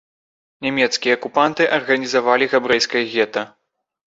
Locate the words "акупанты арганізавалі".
1.17-2.51